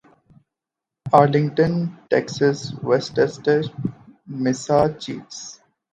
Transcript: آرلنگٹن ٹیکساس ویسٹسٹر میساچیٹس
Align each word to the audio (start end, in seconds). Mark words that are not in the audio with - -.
آرلنگٹن 1.05 1.73
ٹیکساس 2.09 2.59
ویسٹسٹر 2.87 3.61
میساچیٹس 4.43 5.37